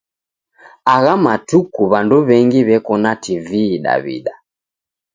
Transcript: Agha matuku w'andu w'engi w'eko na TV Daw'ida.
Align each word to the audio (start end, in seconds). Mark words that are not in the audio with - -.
Agha 0.95 1.13
matuku 1.25 1.81
w'andu 1.91 2.17
w'engi 2.27 2.59
w'eko 2.67 2.93
na 3.03 3.11
TV 3.23 3.49
Daw'ida. 3.83 4.33